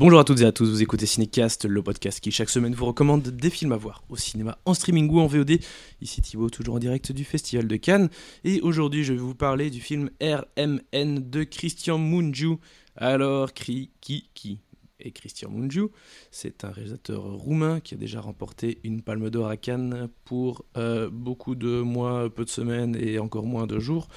Bonjour 0.00 0.20
à 0.20 0.24
toutes 0.24 0.42
et 0.42 0.44
à 0.44 0.52
tous, 0.52 0.70
vous 0.70 0.80
écoutez 0.80 1.06
Cinécast, 1.06 1.64
le 1.64 1.82
podcast 1.82 2.20
qui 2.20 2.30
chaque 2.30 2.50
semaine 2.50 2.72
vous 2.72 2.86
recommande 2.86 3.20
des 3.30 3.50
films 3.50 3.72
à 3.72 3.76
voir 3.76 4.04
au 4.08 4.16
cinéma, 4.16 4.56
en 4.64 4.72
streaming 4.72 5.10
ou 5.10 5.18
en 5.18 5.26
VOD. 5.26 5.58
Ici 6.00 6.22
Thibaut, 6.22 6.50
toujours 6.50 6.76
en 6.76 6.78
direct 6.78 7.10
du 7.10 7.24
Festival 7.24 7.66
de 7.66 7.74
Cannes. 7.74 8.08
Et 8.44 8.60
aujourd'hui, 8.60 9.02
je 9.02 9.12
vais 9.12 9.18
vous 9.18 9.34
parler 9.34 9.70
du 9.70 9.80
film 9.80 10.08
RMN 10.22 11.28
de 11.28 11.42
Christian 11.42 11.98
Mungiu. 11.98 12.58
Alors, 12.94 13.52
qui, 13.52 13.90
qui, 14.00 14.30
qui? 14.34 14.60
Et 15.00 15.10
Christian 15.10 15.50
Mungiu. 15.50 15.88
C'est 16.30 16.64
un 16.64 16.70
réalisateur 16.70 17.22
roumain 17.22 17.80
qui 17.80 17.94
a 17.94 17.96
déjà 17.96 18.20
remporté 18.20 18.78
une 18.84 19.02
palme 19.02 19.30
d'or 19.30 19.48
à 19.48 19.56
Cannes 19.56 20.08
pour 20.24 20.64
euh, 20.76 21.08
beaucoup 21.10 21.54
de 21.54 21.80
mois, 21.80 22.28
peu 22.30 22.44
de 22.44 22.50
semaines 22.50 22.96
et 22.96 23.18
encore 23.18 23.46
moins 23.46 23.66
de 23.66 23.78
jours. 23.78 24.08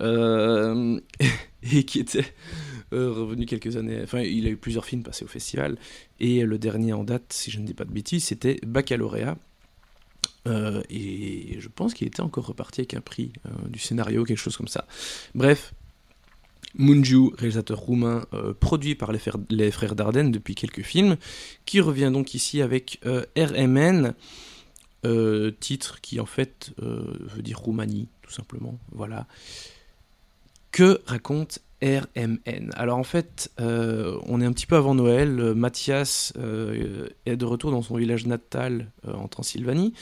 Euh, 0.00 1.00
et 1.72 1.84
qui 1.84 1.98
était 2.00 2.24
euh, 2.92 3.12
revenu 3.12 3.46
quelques 3.46 3.76
années. 3.76 4.00
Enfin, 4.02 4.20
il 4.20 4.46
a 4.46 4.50
eu 4.50 4.56
plusieurs 4.56 4.84
films 4.84 5.02
passés 5.02 5.24
au 5.24 5.28
festival. 5.28 5.78
Et 6.20 6.42
le 6.44 6.58
dernier 6.58 6.92
en 6.92 7.04
date, 7.04 7.32
si 7.32 7.50
je 7.50 7.60
ne 7.60 7.66
dis 7.66 7.74
pas 7.74 7.84
de 7.84 7.92
bêtises, 7.92 8.24
c'était 8.24 8.58
Baccalauréat. 8.66 9.36
et 10.90 11.56
je 11.58 11.68
pense 11.68 11.92
qu'il 11.92 12.06
était 12.06 12.20
encore 12.20 12.46
reparti 12.46 12.80
avec 12.80 12.94
un 12.94 13.00
prix 13.00 13.32
du 13.68 13.80
scénario, 13.80 14.24
quelque 14.24 14.38
chose 14.38 14.56
comme 14.56 14.68
ça. 14.68 14.86
Bref, 15.34 15.74
Munju, 16.78 17.30
réalisateur 17.38 17.78
roumain, 17.78 18.26
euh, 18.34 18.52
produit 18.52 18.94
par 18.94 19.12
les, 19.12 19.70
frères 19.70 19.94
Dardenne 19.94 20.30
depuis 20.30 20.54
quelques 20.54 20.82
films, 20.82 21.16
qui 21.64 21.80
revient 21.80 22.10
donc 22.12 22.34
ici 22.34 22.62
avec 22.62 23.00
euh, 23.06 23.24
RMN, 23.36 24.14
euh, 25.04 25.52
titre 25.58 26.00
qui 26.00 26.20
en 26.20 26.26
fait 26.26 26.72
veut 26.78 27.42
dire 27.42 27.58
Roumanie, 27.58 28.08
tout 28.22 28.32
simplement. 28.32 28.78
Voilà. 28.92 29.26
Que 30.72 31.00
raconte 31.06 31.60
RMN 31.82 32.70
Alors 32.74 32.98
en 32.98 33.04
fait, 33.04 33.50
on 33.58 34.40
est 34.40 34.44
un 34.44 34.52
petit 34.52 34.66
peu 34.66 34.76
avant 34.76 34.94
Noël. 34.94 35.54
Mathias 35.54 36.32
est 37.26 37.36
de 37.36 37.44
retour 37.44 37.70
dans 37.70 37.82
son 37.82 37.96
village 37.96 38.26
natal 38.26 38.90
en 39.06 39.28
Transylvanie, 39.28 39.94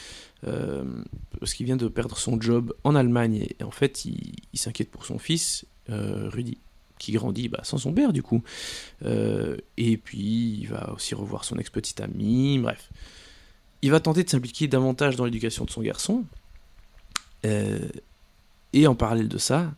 parce 0.42 1.55
qu'il 1.55 1.67
vient 1.67 1.77
de 1.77 1.89
perdre 1.89 2.17
son 2.17 2.41
job 2.41 2.75
en 2.84 2.95
Allemagne. 2.95 3.47
Et, 3.58 3.62
en 3.64 3.70
fait, 3.70 4.05
il 4.05 4.58
s'inquiète 4.58 4.91
pour 4.91 5.05
son 5.05 5.19
fils, 5.19 5.67
Rudy 5.89 6.58
qui 7.05 7.12
grandit 7.12 7.48
bah, 7.48 7.60
sans 7.62 7.78
son 7.78 7.92
père 7.92 8.12
du 8.12 8.22
coup. 8.22 8.42
Euh, 9.05 9.56
et 9.77 9.97
puis 9.97 10.58
il 10.60 10.69
va 10.69 10.92
aussi 10.94 11.14
revoir 11.14 11.44
son 11.44 11.58
ex-petite 11.58 12.00
amie, 12.00 12.58
bref. 12.58 12.91
Il 13.83 13.91
va 13.91 14.00
tenter 14.00 14.24
de 14.24 14.30
s'impliquer 14.30 14.66
davantage 14.66 15.16
dans 15.16 15.27
l'éducation 15.27 15.66
de 15.66 15.70
son 15.70 15.83
garçon. 15.83 16.24
Euh, 17.44 17.78
et 18.72 18.86
en 18.86 18.94
parallèle 18.94 19.28
de 19.28 19.38
ça, 19.38 19.72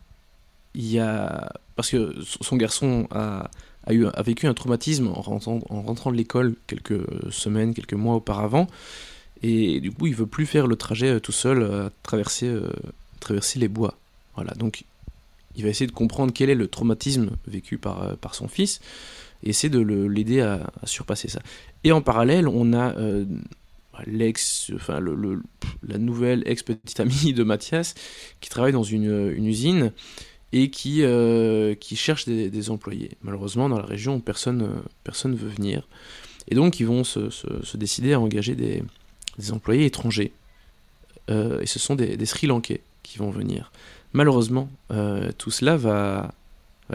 il 0.73 0.89
y 0.89 0.99
a... 0.99 1.51
Parce 1.75 1.89
que 1.89 2.15
son 2.23 2.55
garçon 2.55 3.07
a, 3.11 3.51
a, 3.85 3.93
eu, 3.93 4.07
a 4.07 4.21
vécu 4.23 4.47
un 4.47 4.53
traumatisme 4.53 5.09
en 5.09 5.21
rentrant, 5.21 5.59
en 5.69 5.81
rentrant 5.81 6.11
de 6.11 6.15
l'école 6.15 6.55
quelques 6.65 7.05
semaines, 7.31 7.73
quelques 7.73 7.93
mois 7.93 8.15
auparavant. 8.15 8.67
Et 9.43 9.81
du 9.81 9.91
coup, 9.91 10.07
il 10.07 10.15
veut 10.15 10.25
plus 10.25 10.45
faire 10.45 10.65
le 10.65 10.77
trajet 10.77 11.15
euh, 11.15 11.19
tout 11.19 11.33
seul 11.33 11.63
à 11.63 11.91
traverser, 12.01 12.51
traverser 13.19 13.59
les 13.59 13.67
bois. 13.67 13.97
Voilà, 14.35 14.53
donc 14.53 14.85
il 15.55 15.63
va 15.63 15.69
essayer 15.69 15.87
de 15.87 15.91
comprendre 15.91 16.31
quel 16.33 16.49
est 16.49 16.55
le 16.55 16.67
traumatisme 16.67 17.31
vécu 17.47 17.77
par, 17.77 18.03
euh, 18.03 18.15
par 18.15 18.35
son 18.35 18.47
fils 18.47 18.79
et 19.43 19.49
essayer 19.49 19.69
de 19.69 19.79
l'aider 19.79 20.41
à, 20.41 20.71
surpasser 20.85 21.27
ça. 21.27 21.41
Et 21.83 21.91
en 21.91 22.01
parallèle, 22.01 22.47
on 22.47 22.73
a 22.73 22.95
euh, 22.97 23.25
l'ex, 24.05 24.71
enfin 24.75 24.99
le, 24.99 25.41
la 25.87 25.97
nouvelle 25.97 26.43
ex-petite 26.45 26.99
amie 26.99 27.33
de 27.33 27.43
Mathias 27.43 27.95
qui 28.39 28.49
travaille 28.49 28.71
dans 28.71 28.83
une, 28.83 29.31
une 29.35 29.45
usine 29.45 29.91
et 30.53 30.69
qui, 30.69 31.03
euh, 31.03 31.75
qui 31.75 31.95
cherche 31.95 32.25
des, 32.25 32.69
employés. 32.69 33.11
Malheureusement, 33.21 33.69
dans 33.69 33.77
la 33.77 33.85
région, 33.85 34.19
personne 34.19 34.81
personne 35.03 35.35
veut 35.35 35.49
venir. 35.49 35.87
Et 36.47 36.55
donc, 36.55 36.79
ils 36.79 36.87
vont 36.87 37.03
se, 37.03 37.29
se, 37.29 37.77
décider 37.77 38.13
à 38.13 38.19
engager 38.19 38.55
des, 38.55 38.81
des 39.37 39.51
employés 39.51 39.85
étrangers. 39.85 40.31
et 41.29 41.65
ce 41.65 41.79
sont 41.79 41.95
des, 41.95 42.15
des 42.15 42.25
Sri 42.25 42.47
Lankais 42.47 42.81
qui 43.03 43.17
vont 43.17 43.29
venir. 43.29 43.71
Malheureusement, 44.17 44.67
euh, 44.89 45.29
tout 45.37 45.51
cela 45.51 45.77
va, 45.77 46.33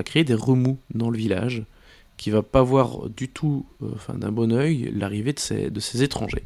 créer 0.04 0.24
des 0.24 0.34
remous 0.34 0.78
dans 0.92 1.08
le 1.08 1.16
village, 1.16 1.62
qui 2.16 2.30
va 2.30 2.42
pas 2.42 2.64
voir 2.64 3.08
du 3.10 3.28
tout, 3.28 3.64
euh, 3.80 3.90
enfin 3.94 4.14
d'un 4.14 4.32
bon 4.32 4.52
oeil, 4.52 4.92
l'arrivée 4.92 5.32
de 5.32 5.38
ces, 5.38 5.70
de 5.70 5.78
ces 5.78 6.02
étrangers. 6.02 6.42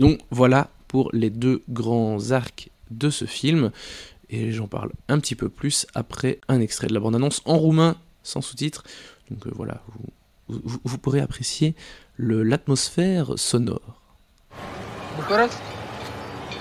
Donc 0.00 0.18
voilà 0.32 0.70
pour 0.88 1.10
les 1.12 1.30
deux 1.30 1.62
grands 1.68 2.32
arcs 2.32 2.70
de 2.90 3.08
ce 3.08 3.24
film, 3.24 3.70
et 4.28 4.50
j'en 4.50 4.66
parle 4.66 4.90
un 5.06 5.20
petit 5.20 5.36
peu 5.36 5.48
plus 5.48 5.86
après 5.94 6.40
un 6.48 6.60
extrait 6.60 6.88
de 6.88 6.94
la 6.94 6.98
bande-annonce 6.98 7.40
en 7.44 7.56
roumain, 7.56 7.94
sans 8.24 8.40
sous-titres. 8.40 8.82
Donc 9.30 9.46
euh, 9.46 9.52
voilà, 9.54 9.80
vous, 10.48 10.80
vous, 10.82 10.98
pourrez 10.98 11.20
apprécier 11.20 11.76
l'atmosphère 12.18 13.38
sonore. 13.38 14.02
Bucarest? 15.18 15.62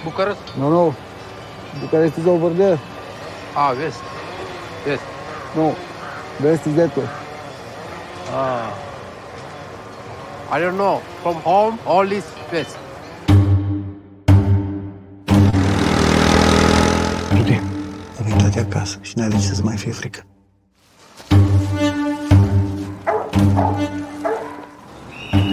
Bucarest 0.03 0.39
Non, 0.59 0.69
non. 0.69 0.93
Bucarest 1.81 2.15
is 2.19 2.27
over 2.27 2.55
there. 2.55 2.77
А, 3.55 3.73
Вест. 3.73 4.01
Вест. 4.85 5.03
No, 5.55 5.73
West 6.41 6.67
is 6.67 6.75
that 6.75 6.91
way. 6.97 7.07
I 10.51 10.59
don't 10.59 10.77
know. 10.77 11.01
From 11.23 11.35
home, 11.35 11.79
all 11.85 12.11
is 12.11 12.25
West. 12.51 12.77
Добре, 17.31 17.61
да 18.17 18.23
ви 18.23 18.33
дадя 18.43 18.69
каса. 18.69 18.99
Ще 19.03 19.19
най-вече 19.19 19.47
се 19.47 19.53
замай 19.55 19.77
в 19.77 19.87
Африка. 19.87 20.23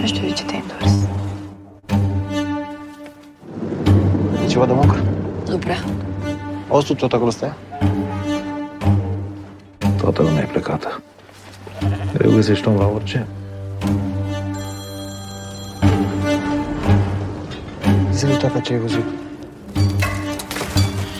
Ще 0.05 0.19
ви 0.19 0.35
четем 0.35 0.67
дърз. 0.67 0.91
Чего 4.51 4.67
домок? 4.67 4.95
Добре. 5.47 5.77
Остото 6.69 7.09
так 7.09 7.21
росте? 7.21 7.53
Toată 10.03 10.21
lumea 10.21 10.41
e 10.41 10.45
plecată. 10.45 11.01
Greu 12.13 12.31
găsești 12.31 12.67
om 12.67 12.75
la 12.75 12.87
orice. 12.87 13.27
Zi-mi 18.11 18.37
tata 18.37 18.59
ce 18.59 18.73
ai 18.73 18.79
văzut. 18.79 19.03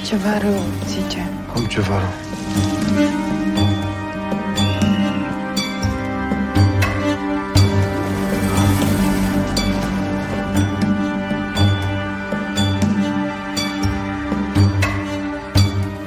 Ceva 0.05 0.37
rău, 0.41 0.59
zice. 0.87 1.29
Cum 1.53 1.65
ceva 1.65 1.97
rău. 1.99 2.13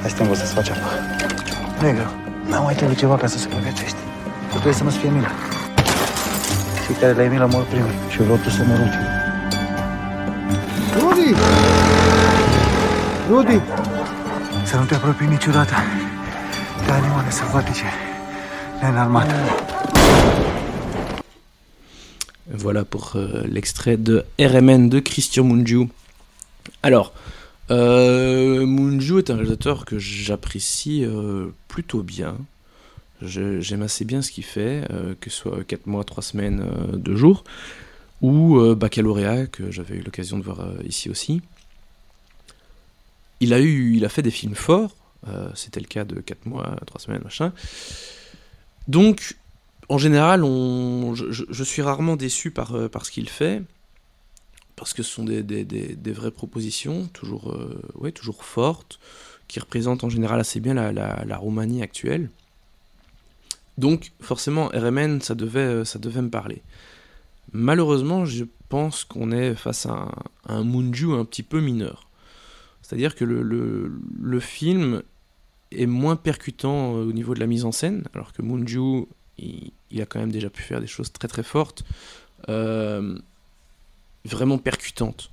Hai 0.01 0.09
să 0.09 0.15
te 0.15 0.21
învăț 0.21 0.37
să-ți 0.37 0.53
faci 0.53 0.69
apă. 0.69 0.89
Nu 1.81 1.87
e 1.87 1.91
greu. 1.91 2.26
N-am 2.49 2.63
mai 2.63 2.75
trebuit 2.75 2.97
ceva 2.97 3.17
ca 3.17 3.27
să 3.27 3.37
se 3.37 3.47
pregătești. 3.47 3.97
Tu 4.49 4.53
trebuie 4.53 4.73
să 4.73 4.83
nu-ți 4.83 4.97
fie 4.97 5.09
milă. 5.09 5.31
Cei 6.85 6.95
care 6.95 7.13
le-ai 7.13 7.27
milă 7.27 7.47
mor 7.51 7.63
primul 7.63 7.93
și 8.09 8.17
vreau 8.17 8.37
tu 8.37 8.49
să 8.49 8.63
mor 8.67 8.79
ultimul. 8.79 9.11
Rudy! 10.99 11.33
Rudy! 13.29 13.61
Să 14.65 14.77
nu 14.77 14.85
te 14.85 14.95
apropii 14.95 15.27
niciodată 15.27 15.73
de 16.85 16.91
animale 16.91 17.29
sălbatice 17.29 17.85
neînarmate. 18.81 19.35
Voilà 22.53 22.83
pour 22.83 23.15
euh, 23.15 23.43
l'extrait 23.45 23.97
de 23.97 24.25
RMN 24.39 24.89
de 24.89 24.99
Christian 24.99 25.43
Mungiu. 25.43 25.89
Alors, 26.81 27.11
euh, 27.69 29.19
est 29.19 29.29
un 29.29 29.35
réalisateur 29.35 29.85
que 29.85 29.99
j'apprécie 29.99 31.03
euh, 31.05 31.47
plutôt 31.67 32.03
bien. 32.03 32.37
J'aime 33.21 33.81
assez 33.81 34.05
bien 34.05 34.21
ce 34.21 34.31
qu'il 34.31 34.43
fait, 34.43 34.83
euh, 34.91 35.15
que 35.19 35.29
ce 35.29 35.37
soit 35.37 35.63
4 35.63 35.87
mois, 35.87 36.03
3 36.03 36.21
semaines, 36.21 36.63
2 36.93 37.15
jours, 37.15 37.43
ou 38.21 38.59
Baccalauréat, 38.75 39.47
que 39.47 39.71
j'avais 39.71 39.95
eu 39.95 40.01
l'occasion 40.01 40.37
de 40.37 40.43
voir 40.43 40.67
ici 40.85 41.09
aussi. 41.09 41.41
Il 43.39 43.53
a, 43.53 43.59
eu, 43.59 43.95
il 43.95 44.05
a 44.05 44.09
fait 44.09 44.21
des 44.21 44.31
films 44.31 44.55
forts, 44.55 44.95
c'était 45.55 45.79
le 45.79 45.87
cas 45.87 46.05
de 46.05 46.19
4 46.19 46.45
mois, 46.45 46.75
3 46.85 47.01
semaines, 47.01 47.21
machin. 47.23 47.53
Donc, 48.87 49.35
en 49.89 49.97
général, 49.97 50.41
je, 50.43 51.63
suis 51.63 51.81
rarement 51.81 52.17
déçu 52.17 52.51
par 52.51 52.69
ce 53.03 53.09
qu'il 53.09 53.29
fait 53.29 53.63
parce 54.77 54.93
que 54.93 55.03
ce 55.03 55.11
sont 55.11 55.25
des, 55.25 56.13
vraies 56.13 56.31
propositions, 56.31 57.07
toujours, 57.07 57.51
euh, 57.51 57.81
ouais, 57.95 58.13
toujours 58.13 58.45
fortes, 58.45 58.99
qui 59.49 59.59
représentent 59.59 60.05
en 60.05 60.09
général 60.09 60.39
assez 60.39 60.61
bien 60.61 60.73
la, 60.73 61.37
Roumanie 61.37 61.83
actuelle. 61.83 62.29
Donc 63.77 64.11
forcément, 64.21 64.67
RMN, 64.67 65.19
ça 65.19 65.35
devait, 65.35 65.59
euh, 65.59 65.85
ça 65.85 65.99
devait 65.99 66.21
me 66.21 66.29
parler. 66.29 66.61
Malheureusement, 67.51 68.25
je 68.25 68.45
pense 68.69 69.03
qu'on 69.03 69.31
est 69.31 69.53
face 69.55 69.85
à 69.85 69.91
un, 69.91 70.11
un 70.47 70.63
Munju 70.63 71.13
un 71.13 71.25
petit 71.25 71.43
peu 71.43 71.59
mineur. 71.59 72.07
C'est-à-dire 72.87 73.15
que 73.15 73.25
le, 73.25 74.39
film 74.39 75.03
est 75.71 75.87
moins 75.87 76.15
percutant 76.15 76.95
euh, 76.95 77.03
au 77.03 77.11
niveau 77.11 77.33
de 77.33 77.39
la 77.41 77.45
mise 77.45 77.65
en 77.65 77.73
scène, 77.73 78.05
alors 78.13 78.31
que 78.31 78.41
Munju 78.41 79.07
il, 79.37 80.01
a 80.01 80.05
quand 80.05 80.19
même 80.19 80.31
déjà 80.31 80.49
pu 80.49 80.61
faire 80.61 80.79
des 80.79 80.87
choses 80.87 81.11
très 81.11 81.27
très 81.27 81.43
fortes, 81.43 81.83
euh, 82.47 83.19
vraiment 84.27 84.57
percutantes. 84.57 85.31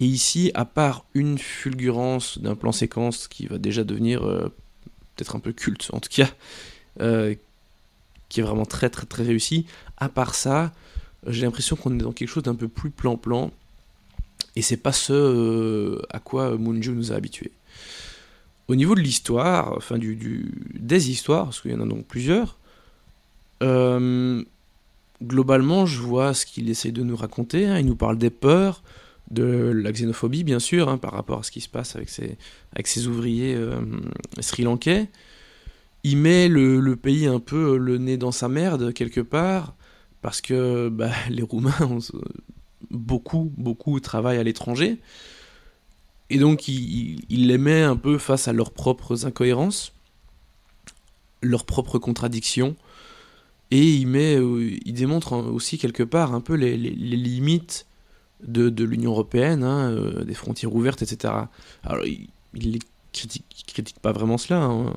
Et 0.00 0.06
ici, 0.06 0.50
à 0.54 0.64
part 0.64 1.04
une 1.14 1.38
fulgurance 1.38 2.38
d'un 2.38 2.54
plan 2.54 2.72
séquence 2.72 3.26
qui 3.26 3.46
va 3.46 3.58
déjà 3.58 3.84
devenir 3.84 4.24
euh, 4.24 4.52
peut-être 5.16 5.34
un 5.34 5.40
peu 5.40 5.52
culte, 5.52 5.90
en 5.92 6.00
tout 6.00 6.10
cas, 6.10 6.30
euh, 7.00 7.34
qui 8.28 8.40
est 8.40 8.42
vraiment 8.42 8.66
très 8.66 8.90
très 8.90 9.06
très 9.06 9.24
réussi, 9.24 9.66
à 9.96 10.08
part 10.08 10.34
ça, 10.34 10.72
j'ai 11.26 11.44
l'impression 11.44 11.74
qu'on 11.74 11.94
est 11.98 12.02
dans 12.02 12.12
quelque 12.12 12.28
chose 12.28 12.44
d'un 12.44 12.54
peu 12.54 12.68
plus 12.68 12.90
plan-plan, 12.90 13.50
et 14.54 14.62
c'est 14.62 14.76
pas 14.76 14.92
ce 14.92 16.00
à 16.10 16.20
quoi 16.20 16.56
Moonju 16.56 16.92
nous 16.92 17.12
a 17.12 17.16
habitués. 17.16 17.52
Au 18.68 18.76
niveau 18.76 18.94
de 18.94 19.00
l'histoire, 19.00 19.72
enfin 19.76 19.98
du, 19.98 20.52
des 20.74 21.10
histoires, 21.10 21.46
parce 21.46 21.60
qu'il 21.60 21.72
y 21.72 21.74
en 21.74 21.80
a 21.80 21.86
donc 21.86 22.06
plusieurs, 22.06 22.58
euh, 23.62 24.44
globalement, 25.22 25.86
je 25.86 26.00
vois 26.00 26.34
ce 26.34 26.46
qu'il 26.46 26.70
essaie 26.70 26.92
de 26.92 27.02
nous 27.02 27.16
raconter. 27.16 27.66
Hein. 27.66 27.78
Il 27.78 27.86
nous 27.86 27.96
parle 27.96 28.18
des 28.18 28.30
peurs, 28.30 28.82
de 29.30 29.44
la 29.44 29.92
xénophobie, 29.92 30.44
bien 30.44 30.58
sûr, 30.58 30.88
hein, 30.88 30.98
par 30.98 31.12
rapport 31.12 31.40
à 31.40 31.42
ce 31.42 31.50
qui 31.50 31.60
se 31.60 31.68
passe 31.68 31.96
avec 31.96 32.88
ses 32.88 33.06
ouvriers 33.06 33.54
euh, 33.54 33.80
sri-lankais. 34.40 35.08
Il 36.04 36.16
met 36.16 36.48
le, 36.48 36.96
pays 36.96 37.26
un 37.26 37.40
peu 37.40 37.76
le 37.76 37.98
nez 37.98 38.16
dans 38.16 38.32
sa 38.32 38.48
merde, 38.48 38.92
quelque 38.92 39.20
part, 39.20 39.74
parce 40.22 40.40
que 40.40 40.88
bah, 40.88 41.10
les 41.30 41.42
Roumains, 41.42 41.98
beaucoup, 42.90 43.52
beaucoup 43.56 43.98
travaillent 44.00 44.38
à 44.38 44.44
l'étranger. 44.44 44.98
Et 46.30 46.38
donc, 46.38 46.68
il, 46.68 47.26
les 47.28 47.58
met 47.58 47.82
un 47.82 47.96
peu 47.96 48.18
face 48.18 48.48
à 48.48 48.52
leurs 48.52 48.70
propres 48.70 49.26
incohérences, 49.26 49.92
leurs 51.42 51.64
propres 51.64 51.98
contradictions, 51.98 52.76
et 53.70 53.84
il, 53.84 54.06
met, 54.06 54.36
euh, 54.36 54.78
il 54.84 54.94
démontre 54.94 55.34
aussi 55.34 55.78
quelque 55.78 56.02
part 56.02 56.34
un 56.34 56.40
peu 56.40 56.54
les, 56.54 56.76
limites 56.76 57.86
de, 58.42 58.84
l'Union 58.84 59.10
Européenne, 59.10 59.62
hein, 59.62 59.90
euh, 59.90 60.24
des 60.24 60.34
frontières 60.34 60.74
ouvertes, 60.74 61.02
etc. 61.02 61.34
Alors, 61.82 62.04
il 62.06 62.28
ne 62.54 62.78
critique, 63.12 63.44
critique, 63.66 63.98
pas 64.00 64.12
vraiment 64.12 64.38
cela, 64.38 64.62
hein. 64.62 64.94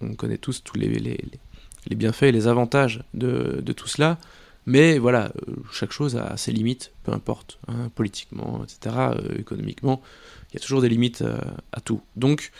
on, 0.00 0.14
connaît 0.14 0.38
tous 0.38 0.62
tous 0.62 0.78
les, 0.78 0.88
les, 0.88 1.96
bienfaits 1.96 2.24
et 2.24 2.32
les 2.32 2.46
avantages 2.46 3.04
de, 3.14 3.60
tout 3.72 3.88
cela, 3.88 4.18
mais 4.64 4.98
voilà, 4.98 5.32
euh, 5.48 5.56
chaque 5.72 5.92
chose 5.92 6.16
a 6.16 6.36
ses 6.36 6.52
limites, 6.52 6.92
peu 7.04 7.12
importe, 7.12 7.58
hein, 7.68 7.90
politiquement, 7.94 8.64
etc., 8.64 8.96
économiquement, 9.38 10.00
il 10.50 10.54
y 10.54 10.56
a 10.56 10.60
toujours 10.60 10.80
des 10.80 10.88
limites 10.88 11.22
à 11.72 11.80
tout. 11.80 12.00
Donc, 12.14 12.50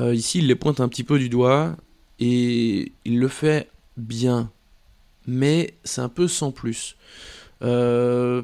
ici, 0.00 0.38
il 0.40 0.48
les 0.48 0.56
pointe 0.56 0.80
un 0.80 0.88
petit 0.88 1.04
peu 1.04 1.18
du 1.18 1.28
doigt, 1.28 1.76
et 2.18 2.92
il 3.04 3.18
le 3.20 3.28
fait 3.28 3.68
bien 3.96 4.50
mais 5.26 5.74
c'est 5.84 6.00
un 6.00 6.08
peu 6.08 6.28
sans 6.28 6.52
plus. 6.52 6.96
Euh, 7.62 8.42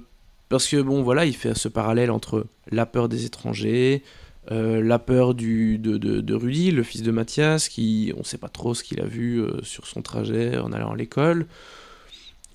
parce 0.49 0.69
que 0.69 0.81
bon, 0.81 1.03
voilà, 1.03 1.25
il 1.25 1.35
fait 1.35 1.57
ce 1.57 1.69
parallèle 1.69 2.11
entre 2.11 2.47
la 2.71 2.87
peur 2.87 3.09
des 3.09 3.25
étrangers, 3.25 4.03
euh, 4.51 4.83
la 4.83 4.99
peur 4.99 5.35
du, 5.35 5.79
de, 5.79 5.97
de, 5.97 6.35
Rudy, 6.35 6.71
le 6.71 6.83
fils 6.83 7.03
de 7.03 7.11
Mathias, 7.11 7.69
qui 7.69 8.13
on 8.17 8.21
ne 8.21 8.25
sait 8.25 8.39
pas 8.39 8.49
trop 8.49 8.75
ce 8.75 8.83
qu'il 8.83 9.01
a 9.01 9.07
vu 9.07 9.41
euh, 9.41 9.63
sur 9.63 9.87
son 9.87 10.03
trajet 10.03 10.59
en 10.59 10.73
allant 10.73 10.93
à 10.93 10.97
l'école. 10.97 11.47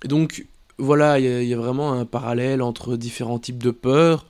Donc 0.05 0.45
voilà, 0.77 1.19
il 1.19 1.47
y, 1.47 1.53
a 1.53 1.57
vraiment 1.57 1.93
un 1.93 2.05
parallèle 2.05 2.61
entre 2.61 2.97
différents 2.97 3.39
types 3.39 3.63
de 3.63 3.71
peurs, 3.71 4.25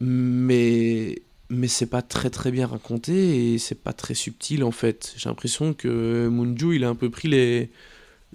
mais 0.00 1.22
mais 1.50 1.68
c'est 1.68 1.86
pas 1.86 2.02
très 2.02 2.28
très 2.28 2.50
bien 2.50 2.66
raconté 2.66 3.54
et 3.54 3.58
c'est 3.58 3.82
pas 3.82 3.94
très 3.94 4.12
subtil 4.12 4.62
en 4.62 4.70
fait. 4.70 5.14
J'ai 5.16 5.30
l'impression 5.30 5.72
que 5.72 6.28
Munju 6.28 6.76
il 6.76 6.84
a 6.84 6.88
un 6.90 6.94
peu 6.94 7.08
pris 7.08 7.28
les 7.28 7.70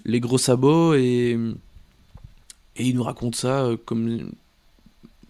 les 0.04 0.20
gros 0.20 0.38
sabots 0.38 0.94
et, 0.94 1.38
et 2.76 2.84
il 2.84 2.94
nous 2.94 3.02
raconte 3.02 3.36
ça 3.36 3.64
euh, 3.64 3.76
comme. 3.76 4.32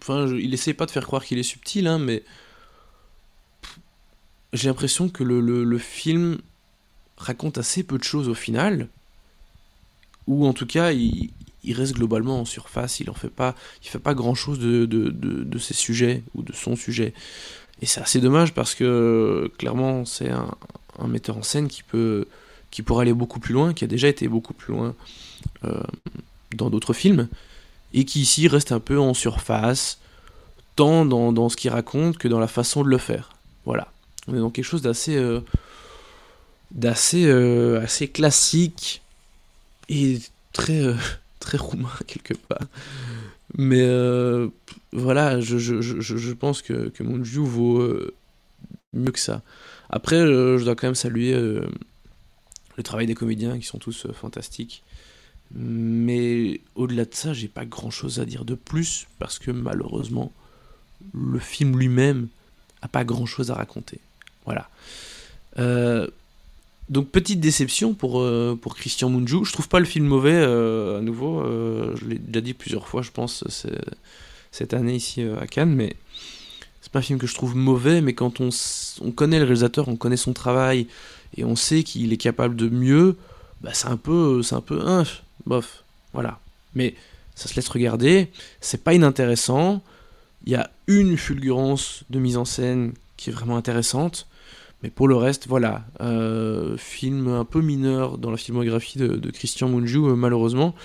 Enfin, 0.01 0.27
il 0.27 0.53
essaie 0.53 0.73
pas 0.73 0.85
de 0.85 0.91
faire 0.91 1.05
croire 1.05 1.23
qu'il 1.23 1.39
est 1.39 1.43
subtil, 1.43 1.87
hein, 1.87 1.97
mais 1.97 2.23
j'ai 4.53 4.67
l'impression 4.67 5.09
que 5.09 5.23
le, 5.23 5.39
le, 5.41 5.77
film 5.77 6.37
raconte 7.17 7.57
assez 7.57 7.83
peu 7.83 7.97
de 7.97 8.03
choses 8.03 8.29
au 8.29 8.33
final, 8.33 8.87
ou 10.27 10.45
en 10.45 10.53
tout 10.53 10.67
cas, 10.67 10.91
il, 10.91 11.31
il, 11.63 11.73
reste 11.73 11.93
globalement 11.93 12.39
en 12.39 12.45
surface, 12.45 12.99
il 12.99 13.09
en 13.09 13.15
fait 13.15 13.29
pas, 13.29 13.55
il 13.83 13.89
fait 13.89 13.99
pas 13.99 14.13
grand 14.13 14.35
chose 14.35 14.59
de, 14.59 14.85
de, 14.85 15.09
de, 15.09 15.43
de 15.43 15.57
ses 15.57 15.73
sujets 15.73 16.23
ou 16.35 16.43
de 16.43 16.53
son 16.53 16.75
sujet. 16.75 17.13
Et 17.81 17.85
c'est 17.85 18.01
assez 18.01 18.21
dommage 18.21 18.53
parce 18.53 18.75
que 18.75 19.51
clairement, 19.57 20.05
c'est 20.05 20.29
un, 20.29 20.55
un 20.99 21.07
metteur 21.07 21.37
en 21.37 21.43
scène 21.43 21.67
qui 21.67 21.83
peut 21.83 22.27
qui 22.75 22.81
pourrait 22.81 23.03
aller 23.03 23.13
beaucoup 23.13 23.39
plus 23.39 23.53
loin, 23.53 23.73
qui 23.73 23.85
a 23.85 23.87
déjà 23.87 24.09
été 24.09 24.27
beaucoup 24.27 24.53
plus 24.53 24.73
loin 24.73 24.95
euh, 25.63 25.81
dans 26.57 26.69
d'autres 26.69 26.91
films, 26.91 27.29
et 27.93 28.03
qui 28.03 28.19
ici 28.19 28.49
reste 28.49 28.73
un 28.73 28.81
peu 28.81 28.99
en 28.99 29.13
surface, 29.13 29.97
tant 30.75 31.05
dans, 31.05 31.47
ce 31.47 31.55
qu'il 31.55 31.71
raconte 31.71 32.17
que 32.17 32.27
dans 32.27 32.37
la 32.37 32.49
façon 32.49 32.83
de 32.83 32.89
le 32.89 32.97
faire. 32.97 33.29
Voilà. 33.63 33.93
On 34.27 34.35
est 34.35 34.39
dans 34.39 34.49
quelque 34.49 34.65
chose 34.65 34.81
d'assez 34.81 35.15
euh, 35.15 35.39
d'assez 36.71 37.27
euh, 37.27 37.79
assez 37.81 38.09
classique 38.09 39.01
et 39.87 40.19
très 40.51 40.83
très 41.39 41.57
roumain 41.57 41.97
quelque 42.07 42.33
part. 42.33 42.67
Mais 43.57 43.87
voilà, 44.91 45.39
je, 45.39 45.57
je, 45.57 45.79
je, 45.81 46.33
pense 46.33 46.61
que, 46.61 46.89
que 46.89 47.03
mon 47.03 47.23
jeu 47.23 47.39
vaut 47.39 47.87
mieux 48.91 49.11
que 49.11 49.19
ça. 49.19 49.43
Après, 49.89 50.17
je 50.17 50.61
dois 50.61 50.75
quand 50.75 50.87
même 50.87 50.95
saluer 50.95 51.61
le 52.77 52.83
travail 52.83 53.07
des 53.07 53.15
comédiens 53.15 53.57
qui 53.57 53.65
sont 53.65 53.77
tous 53.77 54.05
euh, 54.05 54.13
fantastiques. 54.13 54.83
Mais 55.53 56.61
au-delà 56.75 57.05
de 57.05 57.13
ça, 57.13 57.33
j'ai 57.33 57.47
pas 57.47 57.65
grand 57.65 57.91
chose 57.91 58.19
à 58.19 58.25
dire 58.25 58.45
de 58.45 58.55
plus 58.55 59.07
parce 59.19 59.39
que 59.39 59.51
malheureusement, 59.51 60.31
le 61.13 61.39
film 61.39 61.77
lui-même 61.77 62.27
a 62.81 62.87
pas 62.87 63.03
grand 63.03 63.25
chose 63.25 63.51
à 63.51 63.55
raconter. 63.55 63.99
Voilà. 64.45 64.69
Euh, 65.59 66.07
donc 66.89 67.09
petite 67.09 67.39
déception 67.39 67.93
pour, 67.93 68.21
euh, 68.21 68.59
Christian 68.75 69.09
Munju. 69.09 69.45
Je 69.45 69.53
trouve 69.53 69.69
pas 69.69 69.79
le 69.79 69.85
film 69.85 70.05
mauvais 70.05 70.43
à 70.43 71.01
nouveau. 71.01 71.43
je 71.43 72.05
l'ai 72.05 72.17
déjà 72.17 72.41
dit 72.41 72.53
plusieurs 72.53 72.87
fois, 72.87 73.01
je 73.01 73.11
pense, 73.11 73.43
cette 74.51 74.73
année 74.73 74.95
ici 74.95 75.21
à 75.21 75.47
Cannes, 75.47 75.73
mais 75.73 75.95
c'est 76.85 76.91
pas 76.91 76.99
un 76.99 77.01
film 77.01 77.17
que 77.17 77.25
je 77.25 77.33
trouve 77.33 77.55
mauvais. 77.55 77.99
Mais 77.99 78.13
quand 78.13 78.41
on, 78.41 78.49
on 79.01 79.09
connaît 79.09 79.39
le 79.39 79.45
réalisateur, 79.45 79.87
on 79.87 79.95
connaît 79.95 80.17
son 80.17 80.33
travail, 80.33 80.85
et 81.35 81.43
on 81.43 81.55
sait 81.55 81.81
qu'il 81.81 82.13
est 82.13 82.17
capable 82.17 82.55
de 82.55 82.69
mieux, 82.69 83.17
bah 83.61 83.71
c'est 83.73 83.87
un 83.87 83.97
peu, 83.97 84.43
c'est 84.43 84.53
un 84.53 84.61
peu, 84.61 84.79
hein, 84.85 85.03
bof, 85.47 85.83
voilà. 86.13 86.39
Mais 86.75 86.93
ça 87.33 87.49
se 87.49 87.55
laisse 87.55 87.69
regarder, 87.69 88.29
c'est 88.61 88.83
pas 88.83 88.93
inintéressant. 88.93 89.81
Il 90.45 90.51
y 90.51 90.55
a 90.55 90.69
une 90.85 91.17
fulgurance 91.17 92.03
de 92.11 92.19
mise 92.19 92.37
en 92.37 92.45
scène 92.45 92.93
qui 93.17 93.31
est 93.31 93.33
vraiment 93.33 93.57
intéressante, 93.57 94.27
mais 94.83 94.91
pour 94.91 95.07
le 95.07 95.15
reste, 95.15 95.47
voilà, 95.47 95.85
euh, 96.01 96.77
film 96.77 97.29
un 97.29 97.45
peu 97.45 97.61
mineur 97.61 98.19
dans 98.19 98.29
la 98.29 98.37
filmographie 98.37 98.99
de, 98.99 99.31
Christian 99.31 99.69
Munju, 99.69 100.05
euh, 100.05 100.15
malheureusement, 100.15 100.75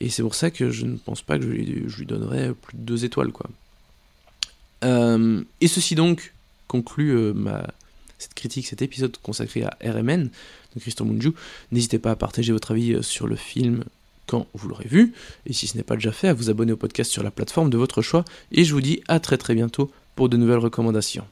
et 0.00 0.08
c'est 0.08 0.22
pour 0.22 0.34
ça 0.34 0.50
que 0.50 0.70
je 0.70 0.86
ne 0.86 0.96
pense 0.96 1.20
pas 1.20 1.36
que 1.36 1.44
je 1.44 1.48
lui, 1.48 1.84
je 1.88 1.98
lui 1.98 2.06
donnerais 2.06 2.54
plus 2.54 2.78
de 2.78 2.82
deux 2.82 3.04
étoiles, 3.04 3.32
quoi. 3.32 3.50
Euh, 4.82 5.42
et 5.60 5.68
ceci 5.68 5.94
donc 5.94 6.32
conclut 6.68 7.32
ma, 7.34 7.66
cette 8.22 8.34
critique, 8.34 8.66
cet 8.66 8.82
épisode 8.82 9.16
consacré 9.18 9.64
à 9.64 9.76
RMN 9.82 10.28
de 10.74 10.80
Christian 10.80 11.04
Munju. 11.04 11.32
N'hésitez 11.72 11.98
pas 11.98 12.12
à 12.12 12.16
partager 12.16 12.52
votre 12.52 12.70
avis 12.70 12.94
euh, 12.94 13.02
sur 13.02 13.26
le 13.26 13.36
film 13.36 13.84
quand 14.26 14.46
vous 14.54 14.68
l'aurez 14.68 14.86
vu, 14.86 15.12
et 15.46 15.52
si 15.52 15.66
ce 15.66 15.76
n'est 15.76 15.82
pas 15.82 15.96
déjà 15.96 16.12
fait, 16.12 16.28
à 16.28 16.32
vous 16.32 16.48
abonner 16.48 16.72
au 16.72 16.76
podcast 16.76 17.10
sur 17.10 17.24
la 17.24 17.32
plateforme 17.32 17.70
de 17.70 17.76
votre 17.76 18.00
choix, 18.00 18.24
et 18.52 18.64
je 18.64 18.72
vous 18.72 18.80
dis 18.80 19.02
à 19.08 19.18
très 19.18 19.36
très 19.36 19.54
bientôt 19.54 19.90
pour 20.14 20.28
de 20.28 20.36
nouvelles 20.36 20.58
recommandations. 20.58 21.26